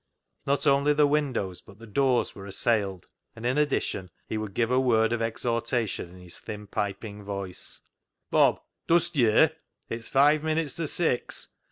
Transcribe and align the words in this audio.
Not 0.47 0.65
only 0.65 0.93
the 0.93 1.05
windows 1.05 1.61
but 1.61 1.77
the 1.77 1.85
doors 1.85 2.33
were 2.33 2.47
assailed, 2.47 3.07
and 3.35 3.45
in 3.45 3.59
addition 3.59 4.09
he 4.25 4.35
would 4.35 4.55
give 4.55 4.71
a 4.71 4.79
word 4.79 5.13
of 5.13 5.21
exhortation 5.21 6.09
in 6.09 6.19
his 6.19 6.39
thin 6.39 6.65
piping 6.65 7.23
voice 7.23 7.81
—"Bob! 8.31 8.59
Dust 8.87 9.15
ye'r? 9.15 9.51
It's 9.89 10.09
five 10.09 10.43
minutes 10.43 10.73
to 10.77 10.87
six 10.87 11.49